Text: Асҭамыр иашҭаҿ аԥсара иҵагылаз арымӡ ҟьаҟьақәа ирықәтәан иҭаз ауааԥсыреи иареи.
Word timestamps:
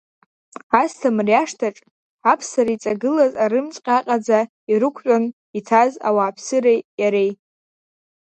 Асҭамыр 0.81 1.27
иашҭаҿ 1.31 1.77
аԥсара 2.31 2.71
иҵагылаз 2.75 3.33
арымӡ 3.43 3.75
ҟьаҟьақәа 3.85 4.39
ирықәтәан 4.71 5.23
иҭаз 5.57 5.91
ауааԥсыреи 6.07 6.79
иареи. 7.01 7.31